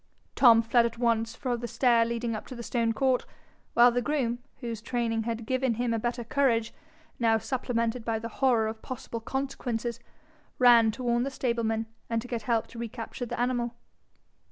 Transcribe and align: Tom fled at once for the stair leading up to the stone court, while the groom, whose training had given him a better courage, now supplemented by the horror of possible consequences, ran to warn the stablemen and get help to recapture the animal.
Tom 0.33 0.63
fled 0.63 0.83
at 0.87 0.97
once 0.97 1.35
for 1.35 1.55
the 1.55 1.67
stair 1.67 2.05
leading 2.05 2.35
up 2.35 2.47
to 2.47 2.55
the 2.55 2.63
stone 2.63 2.91
court, 2.91 3.23
while 3.75 3.91
the 3.91 4.01
groom, 4.01 4.39
whose 4.59 4.81
training 4.81 5.25
had 5.25 5.45
given 5.45 5.75
him 5.75 5.93
a 5.93 5.99
better 5.99 6.23
courage, 6.23 6.73
now 7.19 7.37
supplemented 7.37 8.03
by 8.03 8.17
the 8.17 8.27
horror 8.41 8.65
of 8.65 8.81
possible 8.81 9.19
consequences, 9.19 9.99
ran 10.57 10.89
to 10.89 11.03
warn 11.03 11.21
the 11.21 11.29
stablemen 11.29 11.85
and 12.09 12.27
get 12.27 12.41
help 12.41 12.65
to 12.65 12.79
recapture 12.79 13.27
the 13.27 13.39
animal. 13.39 13.75